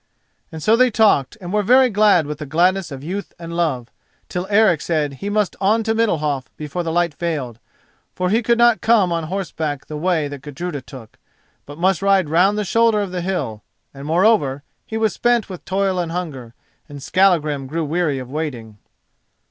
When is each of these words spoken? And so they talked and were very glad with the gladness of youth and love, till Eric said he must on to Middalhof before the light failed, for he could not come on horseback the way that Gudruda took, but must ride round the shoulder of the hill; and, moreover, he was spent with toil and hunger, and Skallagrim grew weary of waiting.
And 0.51 0.63
so 0.63 0.75
they 0.75 0.89
talked 0.89 1.37
and 1.39 1.53
were 1.53 1.61
very 1.61 1.91
glad 1.91 2.25
with 2.25 2.39
the 2.39 2.47
gladness 2.47 2.91
of 2.91 3.03
youth 3.03 3.33
and 3.37 3.55
love, 3.55 3.91
till 4.29 4.47
Eric 4.49 4.81
said 4.81 5.13
he 5.21 5.29
must 5.29 5.55
on 5.61 5.83
to 5.83 5.93
Middalhof 5.93 6.45
before 6.57 6.81
the 6.81 6.91
light 6.91 7.13
failed, 7.13 7.59
for 8.15 8.31
he 8.31 8.41
could 8.41 8.57
not 8.57 8.81
come 8.81 9.11
on 9.11 9.25
horseback 9.25 9.85
the 9.85 9.95
way 9.97 10.27
that 10.27 10.41
Gudruda 10.41 10.81
took, 10.81 11.17
but 11.67 11.77
must 11.77 12.01
ride 12.01 12.29
round 12.29 12.57
the 12.57 12.65
shoulder 12.65 12.99
of 13.01 13.11
the 13.11 13.21
hill; 13.21 13.61
and, 13.93 14.07
moreover, 14.07 14.63
he 14.87 14.97
was 14.97 15.13
spent 15.13 15.49
with 15.51 15.63
toil 15.65 15.99
and 15.99 16.11
hunger, 16.11 16.55
and 16.89 16.97
Skallagrim 17.03 17.67
grew 17.67 17.85
weary 17.85 18.17
of 18.17 18.31
waiting. 18.31 18.79